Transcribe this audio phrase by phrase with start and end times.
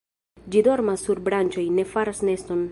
[0.55, 2.69] Ĝi dormas sur branĉoj, ne faras neston.